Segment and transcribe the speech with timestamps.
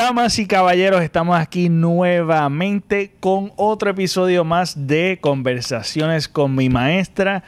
[0.00, 7.44] Damas y caballeros, estamos aquí nuevamente con otro episodio más de Conversaciones con mi maestra.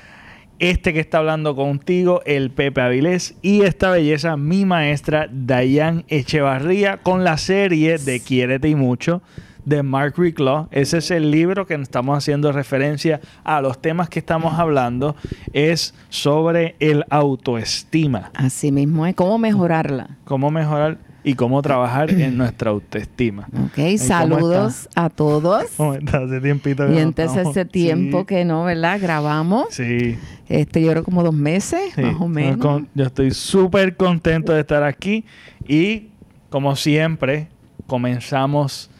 [0.58, 6.98] Este que está hablando contigo, el Pepe Avilés, y esta belleza, mi maestra Dayan Echevarría,
[6.98, 9.22] con la serie de Quiérete y Mucho
[9.64, 10.68] de Mark Ricklaw.
[10.72, 15.16] Ese es el libro que estamos haciendo referencia a los temas que estamos hablando.
[15.54, 18.30] Es sobre el autoestima.
[18.34, 19.14] Así mismo es.
[19.14, 20.18] ¿Cómo mejorarla?
[20.26, 23.48] Cómo mejorar y cómo trabajar en nuestra autoestima.
[23.66, 25.64] Ok, saludos a todos.
[25.76, 26.18] ¿Cómo está?
[26.18, 28.98] Hace tiempito que Y entonces ese tiempo que no, ¿verdad?
[29.00, 29.66] Grabamos.
[29.70, 30.18] Sí.
[30.48, 32.84] Este, yo creo como dos meses, más o menos.
[32.94, 35.24] yo estoy súper contento de estar aquí
[35.66, 36.08] y
[36.50, 37.48] como siempre
[37.86, 38.90] comenzamos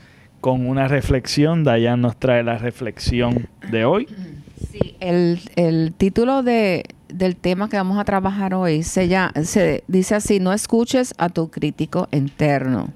[0.41, 1.65] con una reflexión.
[1.65, 4.07] Dayan nos trae la reflexión de hoy.
[4.71, 9.85] Sí, el, el título de, del tema que vamos a trabajar hoy se, ya, se
[9.89, 12.89] dice así, no escuches a tu crítico interno.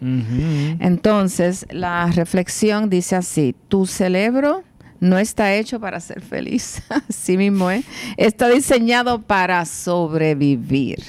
[0.80, 4.62] Entonces, la reflexión dice así, tu cerebro
[5.00, 7.84] no está hecho para ser feliz, así mismo es,
[8.16, 11.02] está diseñado para sobrevivir.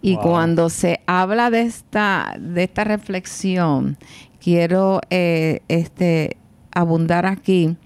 [0.00, 3.98] Y cuando se habla de esta, de esta reflexión,
[4.40, 6.36] quiero eh, este,
[6.70, 7.76] abundar aquí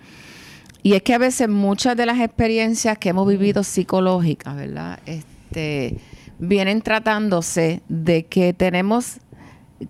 [0.82, 4.98] y es que a veces muchas de las experiencias que hemos vivido psicológicas, ¿verdad?
[5.06, 5.98] Este,
[6.38, 9.18] vienen tratándose de que tenemos,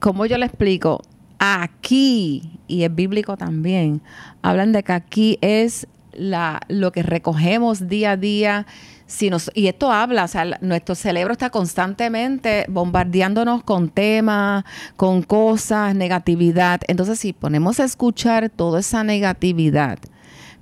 [0.01, 1.01] como yo le explico,
[1.39, 4.03] aquí, y es bíblico también,
[4.43, 8.67] hablan de que aquí es la, lo que recogemos día a día.
[9.07, 14.65] Si y esto habla, o sea, nuestro cerebro está constantemente bombardeándonos con temas,
[14.97, 16.81] con cosas, negatividad.
[16.87, 19.99] Entonces, si ponemos a escuchar toda esa negatividad,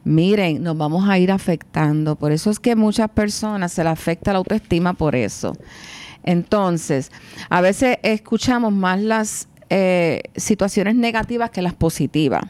[0.05, 2.17] miren, nos vamos a ir afectando.
[2.17, 5.57] Por eso es que muchas personas se les afecta la autoestima por eso.
[6.23, 7.11] Entonces,
[7.49, 12.43] a veces escuchamos más las eh, situaciones negativas que las positivas.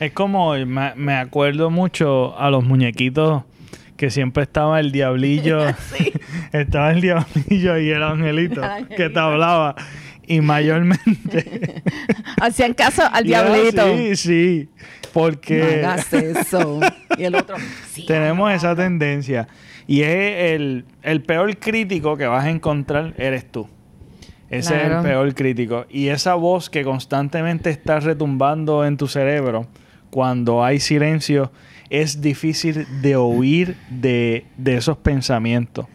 [0.00, 3.44] Es como, me, acuerdo mucho a los muñequitos
[3.96, 5.60] que siempre estaba el diablillo,
[6.52, 8.62] estaba el diablillo y el angelito,
[8.96, 9.76] que te hablaba.
[10.26, 11.82] Y mayormente...
[12.40, 13.84] Hacían caso al diablito.
[13.96, 14.68] Sí, sí.
[15.12, 15.86] Porque...
[16.12, 16.80] eso.
[17.16, 17.56] Y el otro...
[18.06, 19.48] tenemos esa tendencia.
[19.86, 20.60] Y es
[21.02, 23.68] el, peor crítico que vas a encontrar eres tú.
[24.48, 25.86] Ese es el peor crítico.
[25.90, 29.66] Y esa voz que constantemente está retumbando en tu cerebro
[30.10, 31.50] cuando hay silencio
[31.88, 35.86] es difícil de oír de, esos pensamientos.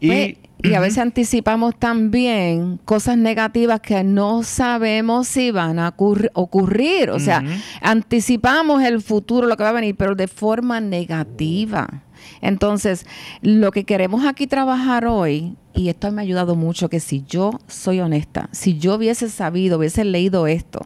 [0.00, 5.94] Y pues, y a veces anticipamos también cosas negativas que no sabemos si van a
[5.96, 7.10] ocurrir.
[7.10, 7.42] O sea,
[7.82, 12.02] anticipamos el futuro, lo que va a venir, pero de forma negativa.
[12.40, 13.06] Entonces,
[13.42, 17.52] lo que queremos aquí trabajar hoy, y esto me ha ayudado mucho, que si yo
[17.66, 20.84] soy honesta, si yo hubiese sabido, hubiese leído esto,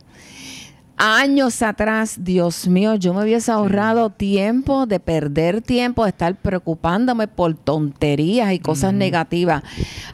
[1.01, 7.27] años atrás, Dios mío, yo me hubiese ahorrado tiempo de perder tiempo, de estar preocupándome
[7.27, 9.63] por tonterías y cosas negativas.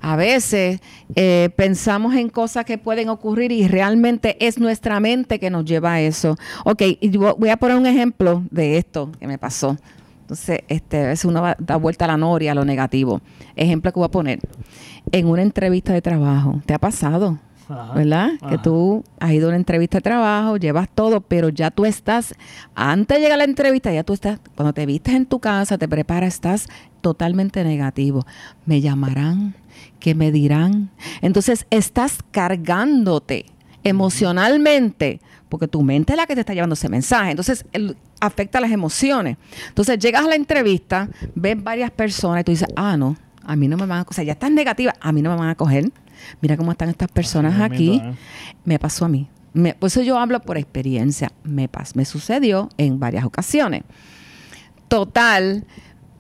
[0.00, 0.80] A veces
[1.16, 5.94] eh, pensamos en cosas que pueden ocurrir y realmente es nuestra mente que nos lleva
[5.94, 6.36] a eso.
[6.64, 6.82] Ok,
[7.36, 9.76] voy a poner un ejemplo de esto que me pasó.
[10.20, 13.20] Entonces, este, a veces uno da vuelta a la noria, a lo negativo.
[13.56, 14.41] Ejemplo que voy a poner.
[15.10, 17.38] En una entrevista de trabajo, ¿te ha pasado?
[17.69, 18.31] ¿Verdad?
[18.49, 22.34] Que tú has ido a una entrevista de trabajo, llevas todo, pero ya tú estás,
[22.75, 25.78] antes de llegar a la entrevista, ya tú estás, cuando te vistes en tu casa,
[25.78, 26.69] te preparas, estás
[27.00, 28.27] totalmente negativo.
[28.65, 29.54] Me llamarán,
[29.99, 30.91] que me dirán.
[31.22, 33.47] Entonces estás cargándote
[33.84, 37.31] emocionalmente, porque tu mente es la que te está llevando ese mensaje.
[37.31, 37.65] Entonces,
[38.21, 39.37] afecta las emociones.
[39.69, 43.69] Entonces, llegas a la entrevista, ves varias personas y tú dices, ah, no, a mí
[43.69, 44.27] no me van a coger.
[44.27, 45.93] Ya estás negativa, a mí no me van a coger
[46.41, 48.03] mira cómo están estas personas aquí.
[48.03, 48.15] ¿eh?
[48.65, 49.28] Me pasó a mí.
[49.78, 51.32] por eso yo hablo por experiencia.
[51.43, 53.82] Me, me sucedió en varias ocasiones.
[54.88, 55.66] Total,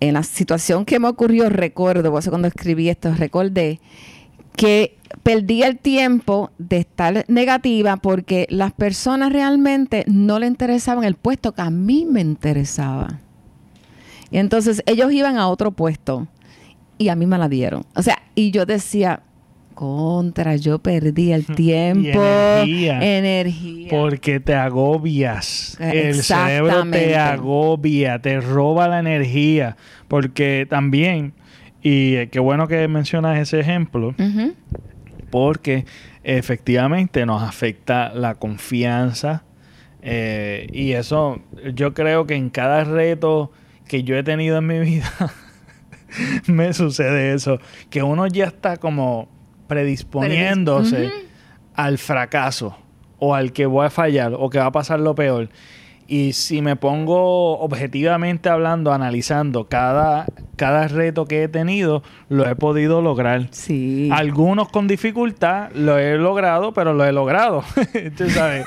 [0.00, 3.80] en la situación que me ocurrió, recuerdo, por eso cuando escribí esto, recordé
[4.56, 11.14] que perdí el tiempo de estar negativa porque las personas realmente no le interesaban el
[11.14, 13.20] puesto que a mí me interesaba.
[14.30, 16.26] Y entonces ellos iban a otro puesto
[16.98, 17.84] y a mí me la dieron.
[17.94, 19.22] O sea, y yo decía,
[19.76, 22.20] contra, yo perdí el tiempo,
[22.64, 25.76] energía, Porque te agobias.
[25.78, 29.76] El cerebro te agobia, te roba la energía.
[30.08, 31.34] Porque también,
[31.82, 34.16] y qué bueno que mencionas ese ejemplo,
[35.30, 35.84] porque
[36.24, 39.44] efectivamente nos afecta la confianza.
[40.02, 41.40] Eh, y eso,
[41.74, 43.52] yo creo que en cada reto
[43.88, 45.12] que yo he tenido en mi vida,
[46.46, 47.58] me sucede eso.
[47.90, 49.35] Que uno ya está como
[49.66, 51.10] predisponiéndose
[51.74, 52.76] al fracaso.
[53.18, 55.48] o al que voy a fallar o que va a pasar lo peor.
[56.08, 62.54] Y si me pongo objetivamente hablando, analizando cada, cada reto que he tenido, lo he
[62.54, 63.48] podido lograr.
[63.50, 64.08] Sí.
[64.12, 67.64] Algunos con dificultad lo he logrado, pero lo he logrado.
[68.16, 68.66] Tú sabes.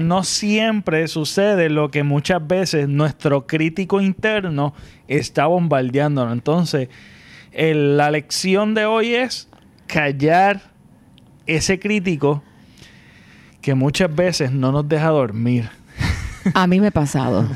[0.00, 4.72] No siempre sucede lo que muchas veces nuestro crítico interno
[5.06, 6.32] está bombardeándonos.
[6.32, 6.88] Entonces,
[7.52, 9.48] la lección de hoy es
[9.88, 10.60] callar
[11.46, 12.42] ese crítico
[13.60, 15.68] que muchas veces no nos deja dormir.
[16.54, 17.48] A mí me ha pasado.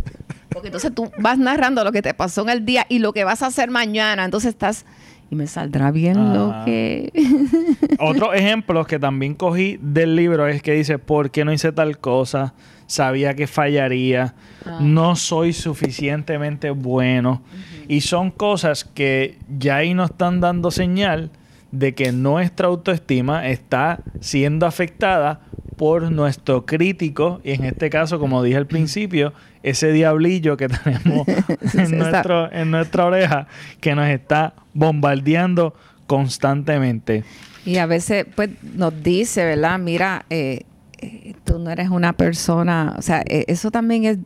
[0.48, 3.24] Porque entonces tú vas narrando lo que te pasó en el día y lo que
[3.24, 4.24] vas a hacer mañana.
[4.24, 4.86] Entonces estás
[5.30, 6.64] y me saldrá bien lo ah.
[6.64, 7.12] que...
[8.00, 11.98] Otro ejemplo que también cogí del libro es que dice, ¿por qué no hice tal
[11.98, 12.52] cosa?
[12.86, 14.34] Sabía que fallaría,
[14.66, 14.78] ah.
[14.80, 17.42] no soy suficientemente bueno.
[17.86, 21.30] Y son cosas que ya ahí nos están dando señal
[21.72, 25.40] de que nuestra autoestima está siendo afectada
[25.76, 29.32] por nuestro crítico, y en este caso, como dije al principio,
[29.62, 31.26] ese diablillo que tenemos
[31.74, 33.46] en, nuestro, en nuestra oreja
[33.80, 35.74] que nos está bombardeando
[36.06, 37.24] constantemente.
[37.64, 39.78] Y a veces pues nos dice, ¿verdad?
[39.78, 40.64] Mira, eh,
[40.98, 44.18] eh, tú no eres una persona, o sea, eh, eso también es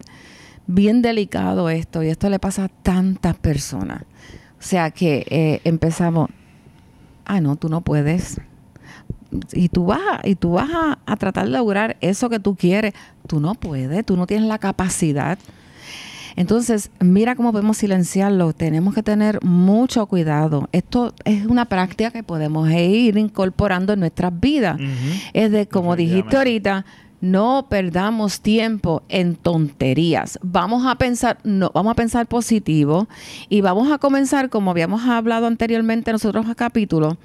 [0.66, 4.02] bien delicado esto y esto le pasa a tantas personas.
[4.58, 6.30] O sea que empezamos,
[7.24, 8.40] ah, no, tú no puedes.
[9.52, 10.70] Y tú vas, y tú vas
[11.06, 12.94] a tratar de lograr eso que tú quieres.
[13.26, 15.38] Tú no puedes, tú no tienes la capacidad.
[16.36, 18.52] Entonces, mira cómo podemos silenciarlo.
[18.52, 20.68] Tenemos que tener mucho cuidado.
[20.72, 24.80] Esto es una práctica que podemos ir incorporando en nuestras vidas.
[25.32, 26.84] Es de, como dijiste ahorita,
[27.24, 30.38] no perdamos tiempo en tonterías.
[30.42, 33.08] Vamos a pensar, no, vamos a pensar positivo
[33.48, 37.16] y vamos a comenzar, como habíamos hablado anteriormente en nosotros a capítulo,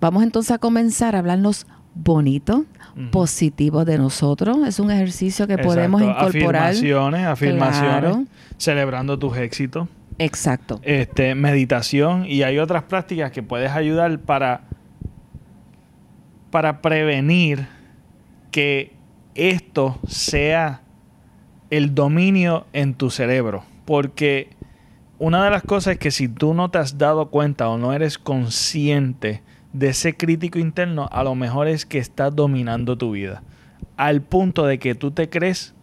[0.00, 2.64] vamos entonces a comenzar a hablarnos bonito,
[3.12, 4.58] positivo de nosotros.
[4.66, 6.70] Es un ejercicio que podemos incorporar.
[6.70, 8.28] Afirmaciones, afirmaciones,
[8.58, 9.88] celebrando tus éxitos.
[10.18, 10.80] Exacto.
[10.82, 14.62] Este, meditación y hay otras prácticas que puedes ayudar para,
[16.50, 17.68] para prevenir
[18.50, 18.95] que
[19.36, 20.82] esto sea
[21.70, 23.64] el dominio en tu cerebro.
[23.84, 24.50] Porque
[25.18, 27.92] una de las cosas es que si tú no te has dado cuenta o no
[27.92, 29.42] eres consciente
[29.72, 33.42] de ese crítico interno, a lo mejor es que está dominando tu vida.
[33.96, 35.74] Al punto de que tú te crees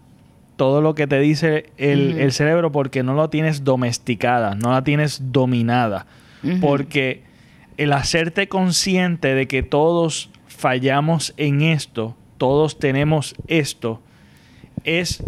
[0.55, 5.31] todo lo que te dice el, cerebro porque no lo tienes domesticada, no la tienes
[5.31, 6.05] dominada.
[6.59, 7.23] Porque
[7.77, 14.01] el hacerte consciente de que todos fallamos en esto, todos tenemos esto,
[14.83, 15.23] es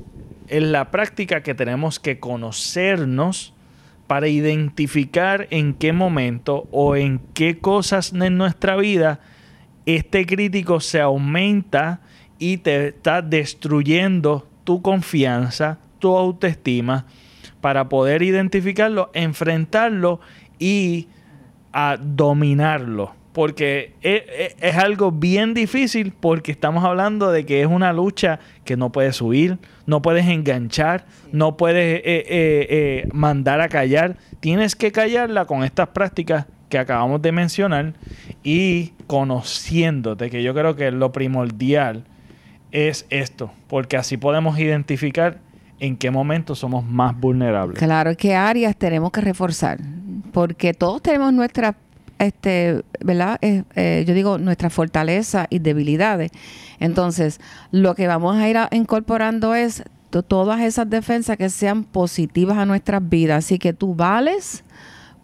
[0.48, 3.54] en la práctica que tenemos que conocernos
[4.08, 9.20] para identificar en qué momento o en qué cosas en nuestra vida
[9.86, 12.02] este crítico se aumenta
[12.38, 17.06] y te está destruyendo tu confianza, tu autoestima,
[17.62, 20.20] para poder identificarlo, enfrentarlo
[20.60, 21.08] y
[21.72, 28.40] a dominarlo porque es, algo bien difícil porque estamos hablando de que es una lucha
[28.64, 34.16] que no puedes huir, no puedes enganchar, no puedes eh, eh, eh, mandar a callar.
[34.40, 37.96] Tienes que callarla con estas prácticas que acabamos de mencionar
[38.42, 42.06] y conociéndote, que yo creo que lo primordial
[42.72, 45.40] es esto, porque así podemos identificar
[45.82, 47.80] en qué momento somos más vulnerables.
[47.80, 49.80] Claro, qué áreas tenemos que reforzar,
[50.32, 51.76] porque todos tenemos nuestras
[52.20, 53.38] este, ¿verdad?
[53.42, 56.32] Eh, eh, yo digo, nuestra fortaleza y debilidades.
[56.80, 57.40] Entonces,
[57.72, 59.84] lo que vamos a ir incorporando es
[60.24, 63.46] todas esas defensas que sean positivas a nuestras vidas.
[63.46, 64.64] Así que tú vales,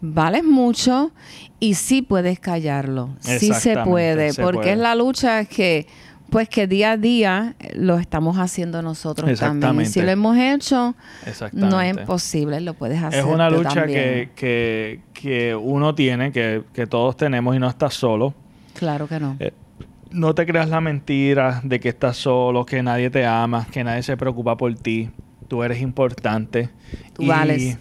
[0.00, 1.12] vales mucho
[1.60, 3.10] y sí puedes callarlo.
[3.20, 5.86] Sí se puede, porque es la lucha que
[6.32, 9.84] pues que día a día lo estamos haciendo nosotros también.
[9.84, 10.94] Si lo hemos hecho,
[11.52, 13.20] no es imposible, lo puedes hacer.
[13.20, 17.92] Es una lucha que, que, que, uno tiene, que, que, todos tenemos y no estás
[17.92, 18.32] solo.
[18.72, 19.36] Claro que no.
[19.40, 19.52] Eh,
[20.10, 24.02] no te creas la mentira de que estás solo, que nadie te ama, que nadie
[24.02, 25.10] se preocupa por ti.
[25.48, 26.70] Tú eres importante.
[27.12, 27.76] Tú vales.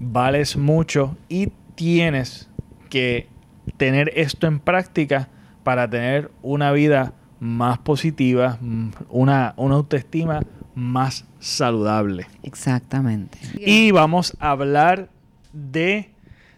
[0.00, 2.48] Vales mucho y tienes
[2.90, 3.28] que
[3.76, 5.28] tener esto en práctica
[5.62, 10.40] para tener una vida más positiva, mm, una, una autoestima
[10.74, 12.26] más saludable.
[12.42, 13.38] Exactamente.
[13.58, 15.08] Y vamos a hablar
[15.52, 16.10] de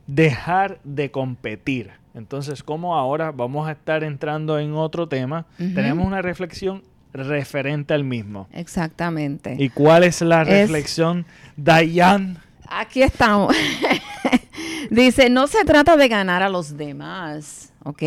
[0.06, 1.90] dejar de competir.
[2.14, 8.04] Entonces, como ahora vamos a estar entrando en otro tema, tenemos una reflexión referente al
[8.04, 8.48] mismo.
[8.52, 9.56] Exactamente.
[9.58, 12.38] ¿Y cuál es la reflexión, Dayan?
[12.68, 13.54] Aquí estamos.
[14.90, 18.02] Dice, no se trata de ganar a los demás, ¿ok?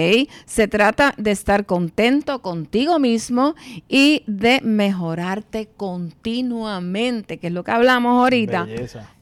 [0.46, 3.56] Se trata de estar contento contigo mismo
[3.88, 8.68] y de mejorarte continuamente, que es lo que hablamos ahorita.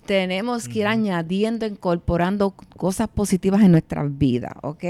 [0.05, 4.83] Tenemos que ir añadiendo, incorporando cosas positivas en nuestras vidas, ¿ok?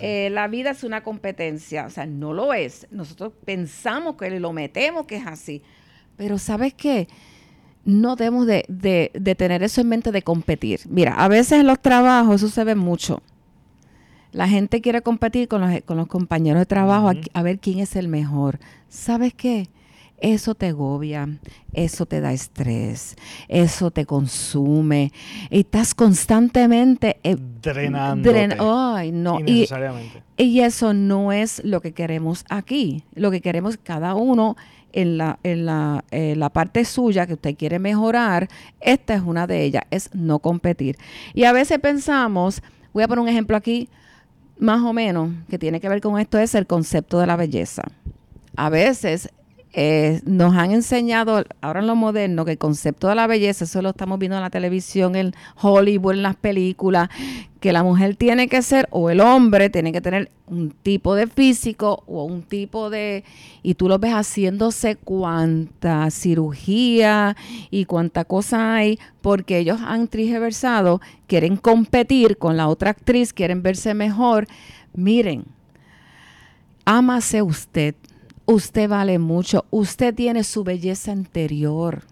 [0.00, 2.86] Eh, la vida es una competencia, o sea, no lo es.
[2.90, 5.62] Nosotros pensamos que lo metemos que es así,
[6.16, 7.08] pero ¿sabes qué?
[7.84, 10.80] No debemos de, de, tener eso en mente de competir.
[10.88, 13.22] Mira, a veces en los trabajos eso se ve mucho.
[14.32, 17.94] La gente quiere competir con los, con los compañeros de trabajo a, ver quién es
[17.94, 18.58] el mejor.
[18.88, 19.68] ¿Sabes qué?
[20.18, 21.28] Eso te agobia,
[21.72, 23.14] eso te da estrés,
[23.48, 25.12] eso te consume.
[25.50, 28.94] Y estás constantemente eh, drenando.
[28.94, 29.38] Ay, no.
[29.44, 29.68] Y,
[30.36, 33.04] y eso no es lo que queremos aquí.
[33.14, 34.56] Lo que queremos cada uno
[34.94, 38.48] en la, en la, eh, la parte suya que usted quiere mejorar,
[38.80, 40.96] esta es una de ellas, es no competir.
[41.34, 43.88] Y a veces pensamos, voy a poner un ejemplo aquí,
[44.58, 47.82] más o menos, que tiene que ver con esto, es el concepto de la belleza.
[48.56, 49.30] A veces
[49.76, 53.82] eh, nos han enseñado ahora en lo moderno que el concepto de la belleza, eso
[53.82, 57.08] lo estamos viendo en la televisión, en Hollywood, en las películas,
[57.58, 61.26] que la mujer tiene que ser o el hombre tiene que tener un tipo de
[61.26, 63.24] físico o un tipo de...
[63.64, 67.36] Y tú lo ves haciéndose cuánta cirugía
[67.68, 73.60] y cuánta cosa hay porque ellos han trigeversado, quieren competir con la otra actriz, quieren
[73.60, 74.46] verse mejor.
[74.92, 75.46] Miren,
[76.84, 77.96] ámase usted
[78.46, 82.02] Usted vale mucho, usted tiene su belleza interior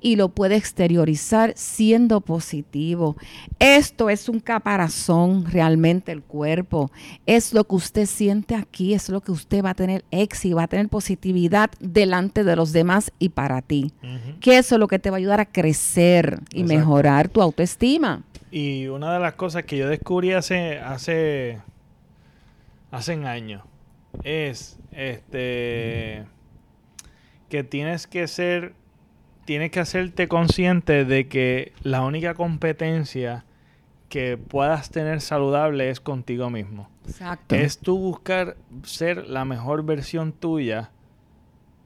[0.00, 3.16] y lo puede exteriorizar siendo positivo.
[3.58, 6.90] Esto es un caparazón realmente el cuerpo.
[7.26, 10.62] Es lo que usted siente aquí, es lo que usted va a tener éxito, va
[10.62, 13.92] a tener positividad delante de los demás y para ti.
[14.40, 18.22] Que eso es lo que te va a ayudar a crecer y mejorar tu autoestima.
[18.50, 21.58] Y una de las cosas que yo descubrí hace hace
[22.90, 23.62] hace años
[24.22, 26.24] es este
[27.48, 28.74] que tienes que ser
[29.44, 33.44] tienes que hacerte consciente de que la única competencia
[34.08, 36.88] que puedas tener saludable es contigo mismo.
[37.06, 37.54] Exacto.
[37.54, 40.90] Es tú buscar ser la mejor versión tuya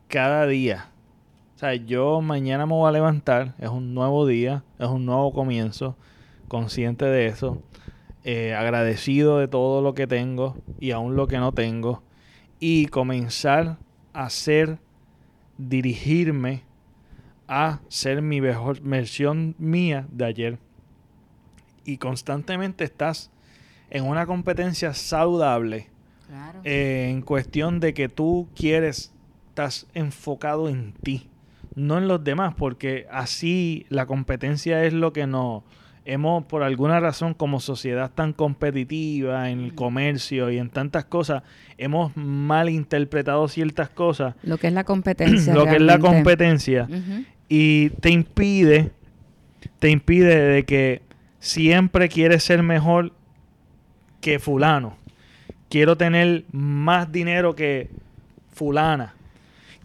[0.09, 0.89] cada día.
[1.55, 5.33] O sea, yo mañana me voy a levantar, es un nuevo día, es un nuevo
[5.33, 5.97] comienzo,
[6.49, 7.63] consciente de eso,
[8.25, 12.03] eh, agradecido de todo lo que tengo y aún lo que no tengo
[12.61, 13.79] y comenzar
[14.13, 14.79] a ser,
[15.57, 16.63] dirigirme
[17.49, 20.59] a ser mi mejor versión mía de ayer.
[21.85, 23.31] Y constantemente estás
[23.89, 25.89] en una competencia saludable.
[26.63, 29.13] Eh, en cuestión de que tú quieres,
[29.49, 31.29] estás enfocado en ti,
[31.75, 35.65] no en los demás, porque así la competencia es lo que nos
[36.05, 41.43] hemos, por alguna razón, como sociedad tan competitiva en el comercio y en tantas cosas,
[41.79, 44.35] hemos malinterpretado ciertas cosas.
[44.43, 45.55] Lo que es la competencia.
[45.55, 46.89] lo que es la competencia.
[47.49, 48.93] Y te impide,
[49.79, 51.03] te impide de que
[51.39, 53.13] siempre quieres ser mejor
[54.21, 54.97] que fulano.
[55.69, 57.91] Quiero tener más dinero que
[58.53, 59.15] fulana.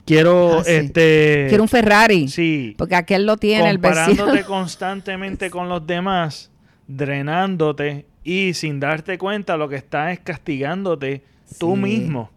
[0.05, 1.47] Quiero, ah, este...
[1.49, 2.27] Quiero un Ferrari.
[2.27, 2.75] Sí.
[2.77, 4.05] Porque aquel lo tiene el vecino.
[4.05, 6.51] Comparándote constantemente con los demás,
[6.87, 11.23] drenándote y sin darte cuenta lo que estás es castigándote
[11.59, 12.29] tú mismo.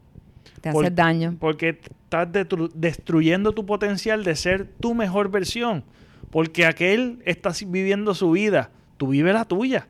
[0.63, 1.37] Te haces daño.
[1.39, 2.29] Porque estás
[2.75, 5.85] destruyendo tu potencial de ser tu mejor versión.
[6.31, 8.71] Porque aquel está viviendo su vida.
[8.97, 9.89] Tú vives la tuya.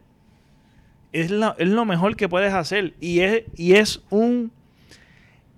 [1.12, 2.94] Es, es lo mejor que puedes hacer.
[3.00, 4.50] Y es, y es un...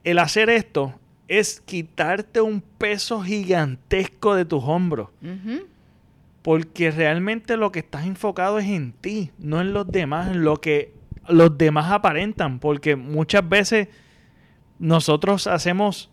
[0.04, 0.99] El hacer esto
[1.30, 5.10] es quitarte un peso gigantesco de tus hombros.
[6.42, 10.56] Porque realmente lo que estás enfocado es en ti, no en los demás, en lo
[10.56, 10.92] que
[11.28, 12.58] los demás aparentan.
[12.58, 13.86] Porque muchas veces
[14.80, 16.10] nosotros hacemos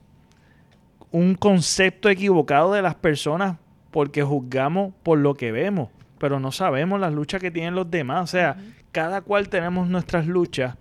[1.12, 3.57] un concepto equivocado de las personas
[3.89, 8.24] porque juzgamos por lo que vemos, pero no sabemos las luchas que tienen los demás.
[8.24, 8.57] O sea,
[8.91, 10.75] cada cual tenemos nuestras luchas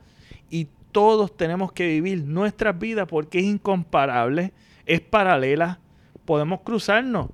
[0.96, 4.54] todos tenemos que vivir nuestras vidas porque es incomparable,
[4.86, 5.78] es paralela,
[6.24, 7.28] podemos cruzarnos,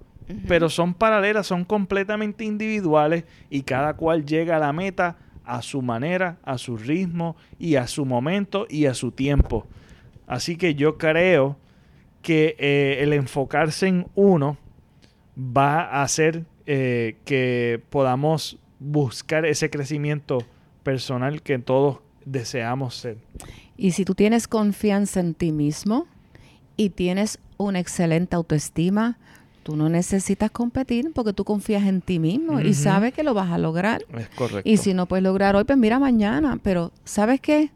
[0.48, 5.80] pero son paralelas, son completamente individuales y cada cual llega a la meta a su
[5.80, 9.64] manera, a su ritmo y a su momento y a su tiempo.
[10.26, 11.56] Así que yo creo
[12.20, 14.56] que eh, el enfocarse en uno
[15.38, 20.38] va a hacer eh, que podamos buscar ese crecimiento
[20.82, 23.18] personal que todos deseamos ser.
[23.76, 26.06] Y si tú tienes confianza en ti mismo
[26.76, 29.18] y tienes una excelente autoestima,
[29.62, 33.50] Tú no necesitas competir porque tú confías en ti mismo y sabes que lo vas
[33.50, 34.04] a lograr.
[34.12, 34.68] Es correcto.
[34.68, 36.58] Y si no puedes lograr hoy, pues mira mañana.
[36.62, 37.70] Pero ¿sabes qué?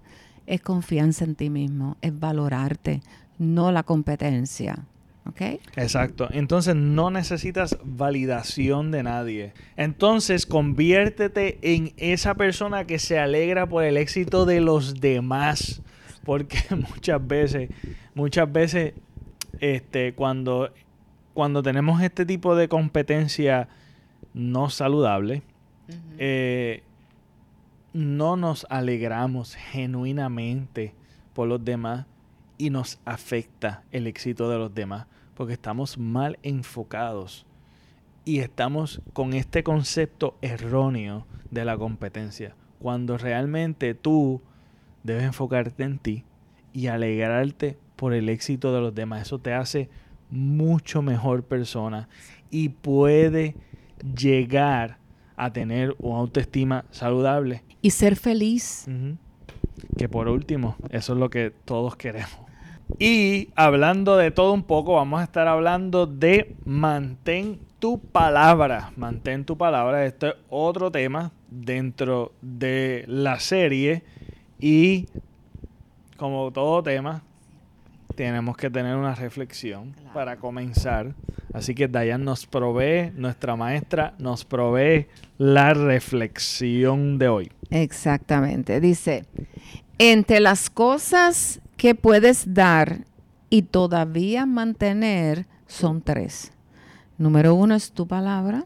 [0.47, 3.03] Es confianza en ti mismo, es valorarte,
[3.38, 4.79] no la competencia.
[5.28, 5.40] ¿Ok?
[5.76, 6.28] Exacto.
[6.30, 9.52] Entonces no necesitas validación de nadie.
[9.76, 15.83] Entonces conviértete en esa persona que se alegra por el éxito de los demás.
[16.25, 16.59] Porque
[16.90, 17.71] muchas veces,
[18.14, 18.95] muchas veces,
[19.61, 20.71] este, cuando
[21.37, 23.68] cuando tenemos este tipo de competencia
[24.33, 25.42] no saludable,
[26.16, 26.83] eh,
[27.92, 30.95] no nos alegramos genuinamente
[31.35, 32.06] por los demás
[32.59, 37.47] y nos afecta el éxito de los demás porque estamos mal enfocados
[38.25, 44.41] y estamos con este concepto erróneo de la competencia, cuando realmente tú
[45.05, 46.25] debes enfocarte en ti
[46.73, 49.23] y alegrarte por el éxito de los demás.
[49.23, 49.89] Eso te hace
[50.31, 52.09] mucho mejor persona
[52.51, 53.55] y puede
[54.19, 54.99] llegar
[55.37, 57.63] a tener una autoestima saludable.
[57.83, 58.87] Y ser feliz.
[59.97, 62.46] Que por último, eso es lo que todos queremos.
[62.99, 68.93] Y hablando de todo un poco, vamos a estar hablando de mantén tu palabra.
[68.97, 70.07] Mantén tu palabra.
[70.07, 74.02] Este es otro tema dentro de la serie.
[74.59, 75.07] Y
[76.16, 77.23] como todo tema,
[78.14, 81.14] tenemos que tener una reflexión para comenzar.
[81.52, 85.07] Así que Dayan nos provee, nuestra maestra nos provee
[85.38, 87.52] la reflexión de hoy.
[87.71, 88.81] Exactamente.
[88.81, 89.25] Dice,
[89.99, 93.04] entre las cosas que puedes dar
[93.50, 96.52] y todavía mantener son tres.
[97.18, 98.64] Número uno es tu palabra.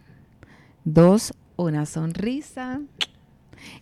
[0.85, 2.81] Dos, una sonrisa.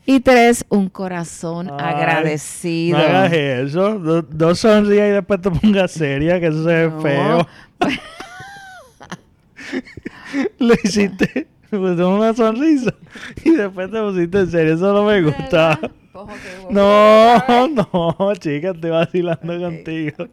[0.04, 2.98] Y tres, un corazón agradecido.
[2.98, 4.24] No hagas eso.
[4.30, 7.46] No, sonrías y después te pongas seria, que eso se ve feo.
[10.58, 12.94] Lo hiciste, pusiste una sonrisa
[13.44, 14.74] y después te pusiste en serio.
[14.74, 15.78] Eso no me gusta.
[16.68, 20.26] No, no, chica, estoy vacilando contigo.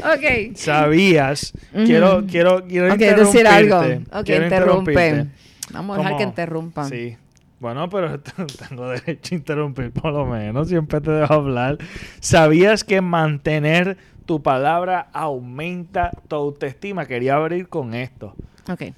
[0.00, 0.54] ok.
[0.54, 1.54] Sabías.
[1.72, 3.78] Quiero, quiero, quiero okay, decir algo.
[4.12, 5.26] Ok, interrumpe.
[5.72, 6.88] Vamos a dejar que interrumpan.
[6.90, 7.16] Sí.
[7.60, 10.68] Bueno, pero tengo derecho a interrumpir por lo menos.
[10.68, 11.78] Siempre te dejo hablar.
[12.20, 13.96] ¿Sabías que mantener
[14.28, 17.06] tu palabra aumenta tu autoestima?
[17.06, 18.34] Quería abrir con esto.
[18.70, 18.92] Ok.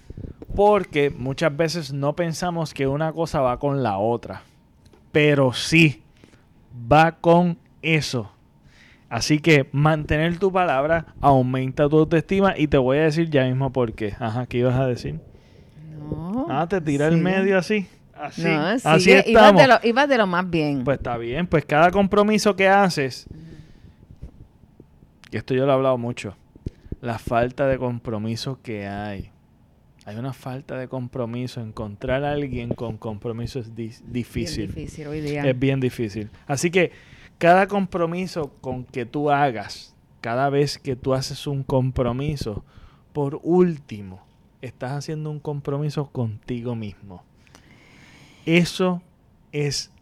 [0.56, 4.42] Porque muchas veces no pensamos que una cosa va con la otra.
[5.12, 6.02] Pero sí,
[6.90, 8.32] va con eso.
[9.08, 13.72] Así que mantener tu palabra aumenta tu autoestima y te voy a decir ya mismo
[13.72, 14.16] por qué.
[14.18, 15.20] Ajá, ¿qué ibas a decir?
[16.48, 17.86] Ah, te tira el medio así.
[18.20, 19.62] Así, no, así estamos.
[19.84, 20.82] Ibas de, lo, más bien.
[20.82, 23.28] Pues está bien, pues cada compromiso que haces,
[25.30, 26.36] y esto yo lo he hablado mucho,
[27.00, 29.30] la falta de compromiso que hay.
[30.06, 31.60] Hay una falta de compromiso.
[31.60, 34.70] Encontrar a alguien con compromiso es difícil.
[34.70, 35.44] Es difícil hoy día.
[35.44, 36.30] Es bien difícil.
[36.46, 36.90] Así que
[37.38, 42.64] cada compromiso con que tú hagas, cada vez que tú haces un compromiso,
[43.12, 44.20] por último,
[44.62, 47.22] estás haciendo un compromiso contigo mismo.
[48.46, 49.02] Eso
[49.52, 49.92] es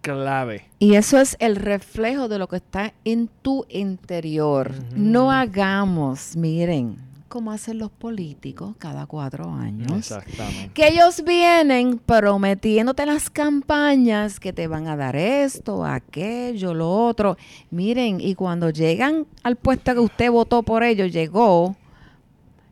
[0.00, 0.66] clave.
[0.78, 4.72] Y eso es el reflejo de lo que está en tu interior.
[4.94, 6.98] No hagamos, miren,
[7.30, 9.92] como hacen los políticos cada cuatro años.
[9.92, 10.72] Exactamente.
[10.74, 17.36] Que ellos vienen prometiéndote las campañas que te van a dar esto, aquello, lo otro.
[17.70, 21.76] Miren, y cuando llegan al puesto que usted votó por ellos, llegó,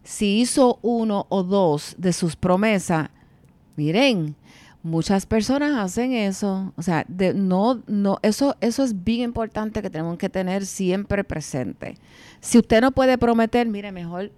[0.03, 3.11] si hizo uno o dos de sus promesas,
[3.77, 4.35] miren,
[4.89, 6.73] muchas personas hacen eso.
[6.77, 11.25] O sea, de, no, no, eso, eso es bien importante que tenemos que tener siempre
[11.25, 11.97] presente.
[12.41, 14.33] Si usted no puede prometer, mire, mejor.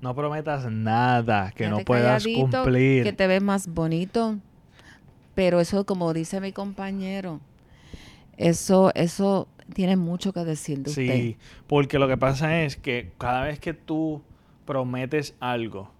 [0.00, 3.02] No prometas nada que no puedas cumplir.
[3.02, 4.38] Que te ves más bonito.
[5.34, 7.40] Pero eso, como dice mi compañero,
[8.38, 11.14] eso, eso tiene mucho que decir de usted.
[11.14, 14.22] Sí, porque lo que pasa es que cada vez que tú
[14.64, 15.90] prometes algo,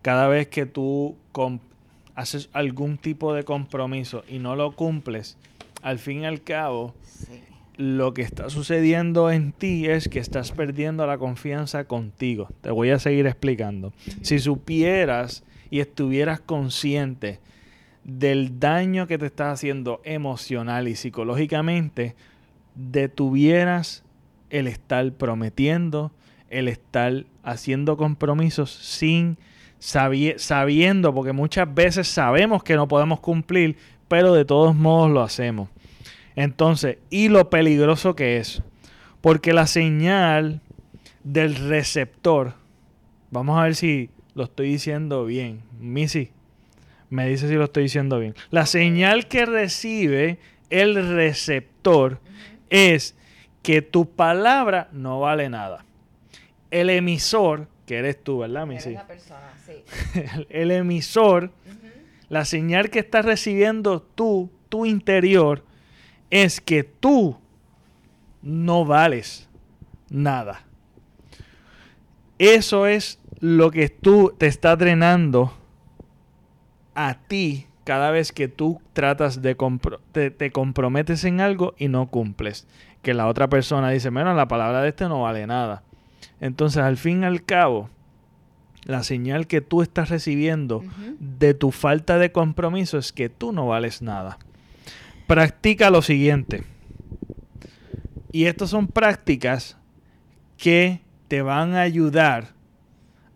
[0.00, 1.16] cada vez que tú
[2.14, 5.36] haces algún tipo de compromiso y no lo cumples,
[5.82, 6.94] al fin y al cabo,
[7.76, 12.48] lo que está sucediendo en ti es que estás perdiendo la confianza contigo.
[12.60, 13.92] Te voy a seguir explicando.
[14.22, 17.40] Si supieras y estuvieras consciente
[18.04, 22.14] del daño que te estás haciendo emocional y psicológicamente,
[22.74, 24.04] detuvieras
[24.50, 26.12] el estar prometiendo,
[26.50, 29.36] el estar haciendo compromisos sin
[29.84, 33.76] sabiendo, porque muchas veces sabemos que no podemos cumplir,
[34.08, 35.68] pero de todos modos lo hacemos.
[36.36, 38.62] Entonces, y lo peligroso que es,
[39.20, 40.60] porque la señal
[41.24, 42.54] del receptor.
[43.30, 45.62] Vamos a ver si lo estoy diciendo bien.
[45.80, 46.30] Missy,
[47.10, 48.34] me dice si lo estoy diciendo bien.
[48.50, 50.38] La señal que recibe
[50.70, 52.20] el receptor
[52.70, 53.16] es
[53.62, 55.84] que tu palabra no vale nada.
[56.70, 58.96] El emisor, que eres tú, ¿verdad, Missy?
[60.48, 61.50] el, emisor,
[62.28, 65.64] la señal que estás recibiendo tú, tu interior,
[66.30, 67.38] es que tú
[68.42, 69.48] no vales
[70.10, 70.64] nada.
[72.38, 75.52] Eso es lo que tú te está drenando
[76.94, 79.56] a ti cada vez que tú tratas de
[80.12, 82.66] te, comprometes en algo y no cumples.
[83.02, 85.82] Que la otra persona dice, bueno, la palabra de este no vale nada.
[86.44, 87.88] Entonces, al fin y al cabo,
[88.84, 90.84] la señal que tú estás recibiendo
[91.18, 94.38] de tu falta de compromiso es que tú no vales nada.
[95.26, 96.64] Practica lo siguiente.
[98.30, 99.78] Y estas son prácticas
[100.58, 102.48] que te van a ayudar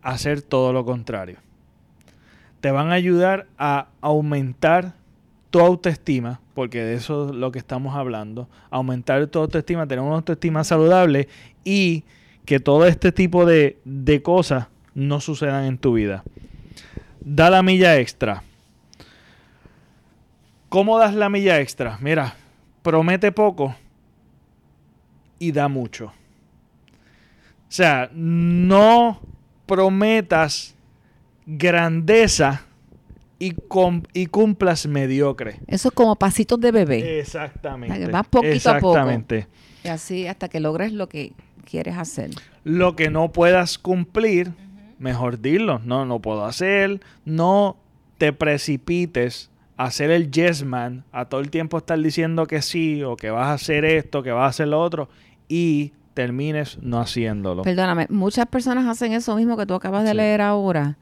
[0.03, 1.39] a hacer todo lo contrario
[2.61, 4.95] te van a ayudar a aumentar
[5.51, 10.17] tu autoestima, porque de eso es lo que estamos hablando, aumentar tu autoestima, tener una
[10.17, 11.29] autoestima saludable
[11.65, 12.05] y
[12.49, 16.25] que todo este tipo de, de cosas no sucedan en tu vida.
[17.21, 18.43] Da la milla extra.
[20.71, 21.99] ¿Cómo das la milla extra?
[22.01, 22.37] Mira,
[22.81, 23.77] promete poco
[25.39, 26.07] y da mucho.
[26.07, 26.13] O
[27.69, 29.21] sea, no
[29.67, 30.75] prometas
[31.45, 32.65] grandeza
[33.39, 33.55] y,
[34.15, 35.61] y cumplas mediocre.
[35.67, 37.21] Eso es como pasitos de bebé.
[37.21, 38.07] Exactamente.
[38.07, 39.07] Vas poquito a poco.
[39.85, 41.35] Y así hasta que logres lo que
[41.69, 42.31] quieres hacer.
[42.65, 44.53] Lo que no puedas cumplir,
[44.99, 45.81] mejor dilo.
[45.85, 47.01] No, no puedo hacer.
[47.25, 47.77] No
[48.17, 53.03] te precipites a hacer el yes man, a todo el tiempo estar diciendo que sí,
[53.05, 55.09] o que vas a hacer esto, que vas a hacer lo otro,
[55.49, 57.63] y termines no haciéndolo.
[57.63, 60.97] Perdóname, muchas personas hacen eso mismo que tú acabas de leer ahora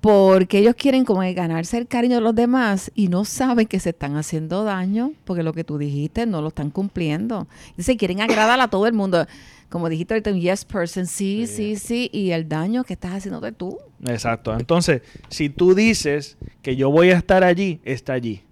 [0.00, 3.90] porque ellos quieren como ganarse el cariño de los demás y no saben que se
[3.90, 7.46] están haciendo daño porque lo que tú dijiste no lo están cumpliendo.
[7.70, 9.26] Entonces quieren agradar a todo el mundo.
[9.68, 13.40] Como dijiste ahorita, un yes person, sí, sí, sí, y el daño que estás haciendo
[13.40, 13.78] de tú.
[14.04, 14.52] Exacto.
[14.58, 18.42] Entonces, si tú dices que yo voy a estar allí, está allí.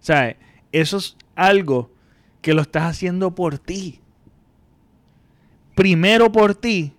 [0.00, 0.36] O sea,
[0.72, 1.90] eso es algo
[2.40, 4.00] que lo estás haciendo por ti.
[5.76, 6.94] Primero por ti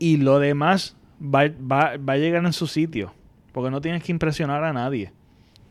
[0.00, 3.12] y lo demás va, a llegar en su sitio.
[3.52, 5.12] Porque no tienes que impresionar a nadie.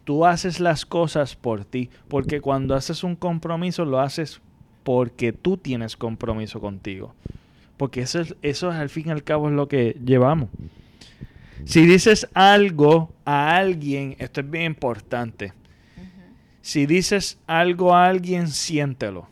[0.03, 1.89] Tú haces las cosas por ti.
[2.07, 4.41] Porque cuando haces un compromiso, lo haces
[4.83, 7.13] porque tú tienes compromiso contigo.
[7.77, 10.49] Porque eso es, eso es al fin y al cabo es lo que llevamos.
[11.65, 15.53] Si dices algo a alguien, esto es bien importante.
[16.61, 19.27] Si dices algo a alguien, siéntelo.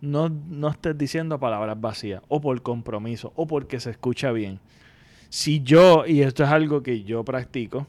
[0.00, 4.60] No, no estés diciendo palabras vacías, o por compromiso, o porque se escucha bien
[5.36, 7.86] si yo, y esto es algo que yo practico,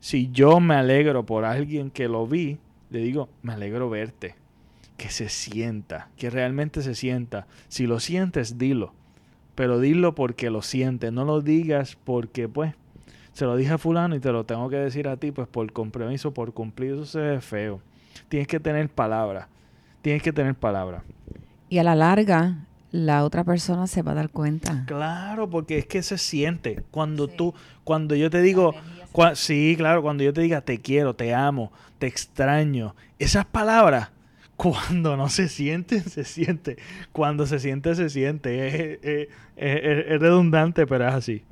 [0.00, 2.56] si yo me alegro por alguien que lo vi,
[2.88, 4.36] le digo, me alegro verte.
[4.96, 7.46] Que se sienta, que realmente se sienta.
[7.68, 8.94] Si lo sientes, dilo.
[9.54, 12.72] Pero dilo porque lo sientes, no lo digas porque, pues,
[13.34, 15.70] se lo dije a fulano y te lo tengo que decir a ti, pues por
[15.74, 17.82] compromiso, por cumplir, eso se ve feo.
[18.30, 19.50] Tienes que tener palabra.
[20.00, 21.04] Tienes que tener palabra.
[21.68, 24.84] Y a la larga, la otra persona se va a dar cuenta.
[24.86, 26.82] Claro, porque es que se siente.
[26.90, 28.74] Cuando tú, cuando yo te digo,
[29.34, 34.10] sí, claro, cuando yo te diga te quiero, te amo, te extraño, esas palabras,
[34.56, 36.78] cuando no se sienten, se siente.
[37.12, 38.98] Cuando se siente, se siente.
[39.02, 41.44] Es, es redundante, pero es así.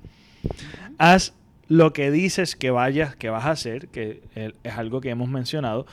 [0.99, 1.35] Haz
[1.68, 5.87] lo que dices que vayas, que vas a hacer, que es algo que hemos mencionado.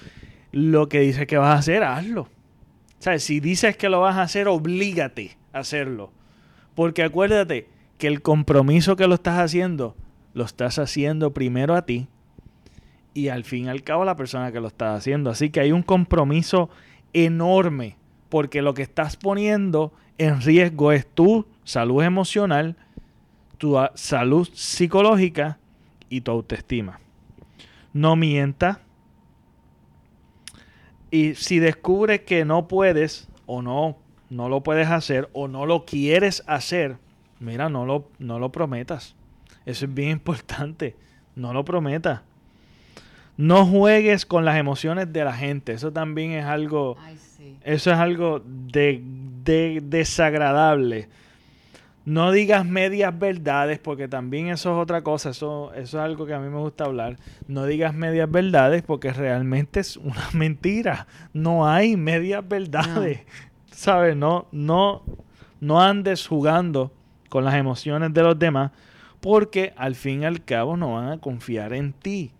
[0.51, 2.29] Lo que dices que vas a hacer, hazlo.
[3.17, 6.11] Si dices que lo vas a hacer, oblígate a hacerlo.
[6.75, 9.95] Porque acuérdate que el compromiso que lo estás haciendo,
[10.33, 12.07] lo estás haciendo primero a ti
[13.13, 15.29] y al fin y al cabo a la persona que lo está haciendo.
[15.29, 16.69] Así que hay un compromiso
[17.13, 17.97] enorme
[18.29, 22.75] porque lo que estás poniendo en riesgo es tu salud emocional,
[23.57, 25.59] tu salud psicológica
[26.09, 26.99] y tu autoestima.
[27.91, 28.79] No mientas,
[31.13, 33.99] y si descubres que no puedes o no,
[34.31, 36.97] no lo puedes hacer o no lo quieres hacer,
[37.39, 39.15] mira, no lo, no lo prometas.
[39.67, 40.95] Eso es bien importante.
[41.35, 42.21] No lo prometas.
[43.37, 45.73] No juegues con las emociones de la gente.
[45.73, 46.97] Eso también es algo.
[47.63, 49.03] Eso es algo de,
[49.43, 51.09] de, desagradable.
[52.05, 56.33] No digas medias verdades, porque también eso es otra cosa, eso, eso es algo que
[56.33, 57.17] a mí me gusta hablar.
[57.47, 61.07] No digas medias verdades porque realmente es una mentira.
[61.31, 63.21] No hay medias verdades.
[63.71, 64.17] ¿Sabes?
[64.17, 65.03] No, no,
[65.61, 66.91] no andes jugando
[67.29, 68.71] con las emociones de los demás,
[69.21, 72.31] porque al fin y al cabo no van a confiar en ti.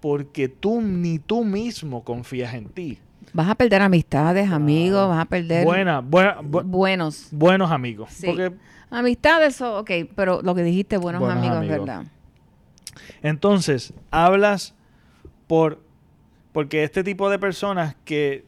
[0.00, 2.98] Porque tú ni tú mismo confías en ti.
[3.32, 7.28] Vas a perder amistades, amigos, vas a perder buena, buenos.
[7.32, 8.10] Buenos amigos.
[8.94, 12.04] Amistades, ok, pero lo que dijiste, buenos, amigos, es verdad.
[13.22, 14.74] Entonces, hablas
[15.46, 15.82] por...
[16.52, 18.44] Porque este tipo de personas que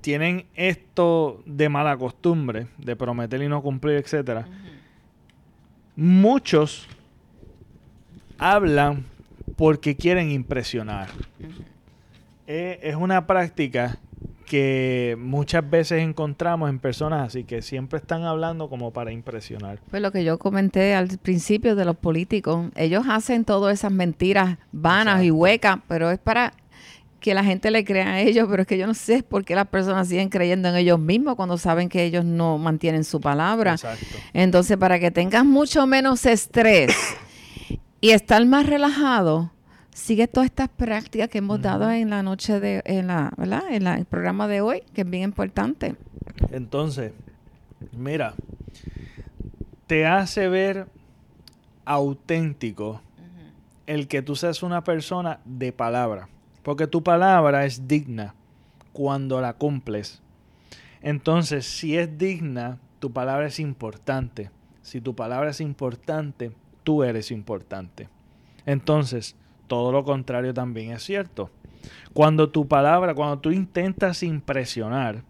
[0.00, 4.48] tienen esto de mala costumbre, de prometer y no cumplir, etcétera,
[5.94, 6.88] muchos
[8.38, 9.04] hablan
[9.56, 11.08] porque quieren impresionar.
[12.46, 13.98] Eh, es una práctica
[14.50, 19.78] que muchas veces encontramos en personas así que siempre están hablando como para impresionar.
[19.88, 24.58] Pues lo que yo comenté al principio de los políticos, ellos hacen todas esas mentiras
[24.72, 26.52] vanas y huecas, pero es para
[27.20, 29.54] que la gente le crea a ellos, pero es que yo no sé por qué
[29.54, 33.74] las personas siguen creyendo en ellos mismos cuando saben que ellos no mantienen su palabra.
[33.74, 34.04] Exacto.
[34.32, 36.92] Entonces, para que tengas mucho menos estrés
[38.00, 39.52] y estar más relajado,
[39.92, 43.62] sigue todas estas prácticas que hemos dado en la noche de, en la, ¿verdad?
[43.70, 45.96] En el programa de hoy, que es bien importante.
[46.50, 47.12] Entonces,
[47.92, 48.34] mira,
[49.86, 50.86] te hace ver
[51.84, 53.00] auténtico
[53.86, 56.28] el que tú seas una persona de palabra,
[56.62, 58.34] porque tu palabra es digna
[58.92, 60.22] cuando la cumples.
[61.02, 64.50] Entonces, si es digna, tu palabra es importante.
[64.82, 66.52] Si tu palabra es importante,
[66.84, 68.08] tú eres importante.
[68.66, 69.34] Entonces,
[69.70, 71.48] todo lo contrario también es cierto.
[72.12, 75.22] Cuando tu palabra, cuando tú intentas impresionar,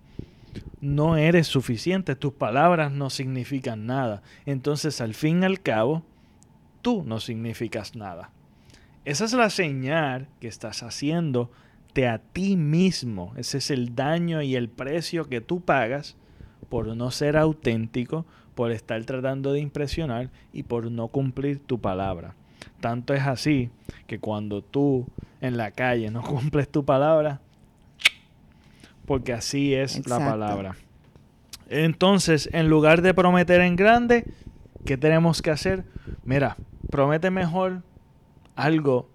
[0.80, 4.22] no eres suficiente, tus palabras no significan nada.
[4.46, 6.04] Entonces, al fin y al cabo,
[6.80, 8.30] tú no significas nada.
[9.04, 13.34] Esa es la señal que estás haciéndote a ti mismo.
[13.36, 16.16] Ese es el daño y el precio que tú pagas
[16.70, 18.24] por no ser auténtico,
[18.54, 22.36] por estar tratando de impresionar y por no cumplir tu palabra.
[22.80, 23.70] Tanto es así
[24.06, 25.06] que cuando tú
[25.40, 27.40] en la calle no cumples tu palabra,
[29.06, 30.76] porque así es la palabra.
[31.68, 34.24] Entonces, en lugar de prometer en grande,
[34.84, 35.84] ¿qué tenemos que hacer?
[36.24, 36.56] Mira,
[36.90, 37.82] promete mejor
[38.56, 39.08] algo,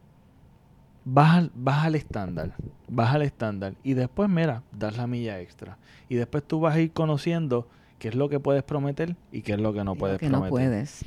[1.03, 2.53] baja, baja el estándar,
[2.88, 5.77] baja el estándar y después, mira, das la milla extra.
[6.08, 7.67] Y después tú vas a ir conociendo
[7.99, 10.49] qué es lo que puedes prometer y qué es lo que no puedes que prometer.
[10.49, 11.05] No puedes.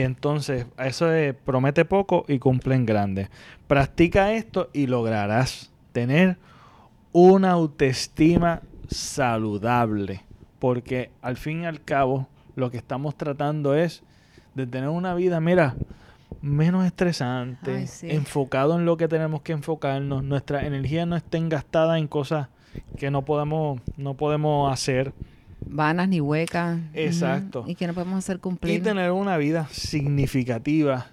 [0.00, 3.28] Entonces, eso es, promete poco y cumple en grande.
[3.66, 6.38] Practica esto y lograrás tener
[7.12, 10.22] una autoestima saludable.
[10.58, 12.26] Porque al fin y al cabo,
[12.56, 14.02] lo que estamos tratando es
[14.54, 15.74] de tener una vida, mira,
[16.40, 22.08] menos estresante, enfocado en lo que tenemos que enfocarnos, nuestra energía no esté gastada en
[22.08, 22.48] cosas
[22.96, 25.12] que no podemos, no podemos hacer
[25.66, 26.80] vanas ni huecas.
[26.94, 27.64] Exacto.
[27.66, 28.78] Y que no podemos hacer cumplir.
[28.78, 31.06] Y tener una vida significativa,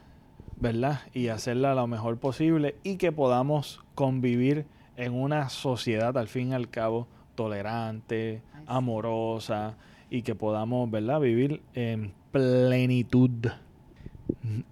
[0.59, 1.01] ¿verdad?
[1.13, 4.65] Y hacerla lo mejor posible y que podamos convivir
[4.97, 9.75] en una sociedad al fin y al cabo tolerante, amorosa
[10.09, 11.19] y que podamos, ¿verdad?
[11.21, 13.47] Vivir en plenitud.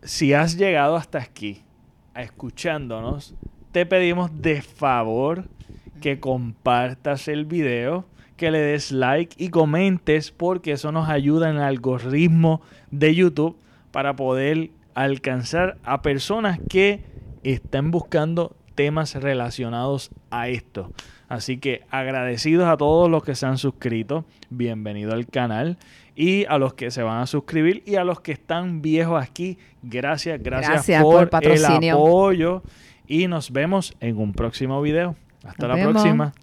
[0.04, 1.62] Si has llegado hasta aquí,
[2.16, 3.36] escuchándonos,
[3.72, 5.48] te pedimos de favor
[6.02, 8.06] que compartas el video
[8.38, 13.58] que le des like y comentes porque eso nos ayuda en el algoritmo de YouTube
[13.92, 17.04] para poder alcanzar a personas que
[17.44, 20.92] estén buscando temas relacionados a esto.
[21.28, 25.78] Así que agradecidos a todos los que se han suscrito, bienvenido al canal
[26.16, 29.58] y a los que se van a suscribir y a los que están viejos aquí,
[29.84, 32.64] gracias, gracias, por, el apoyo
[33.08, 35.16] y nos vemos en un próximo video.
[35.44, 36.34] Hasta la próxima.